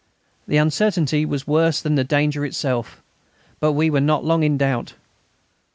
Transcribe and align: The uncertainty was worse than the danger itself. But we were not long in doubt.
The 0.47 0.57
uncertainty 0.57 1.27
was 1.27 1.45
worse 1.45 1.79
than 1.79 1.93
the 1.93 2.03
danger 2.03 2.43
itself. 2.43 3.03
But 3.59 3.73
we 3.73 3.91
were 3.91 4.01
not 4.01 4.25
long 4.25 4.41
in 4.41 4.57
doubt. 4.57 4.95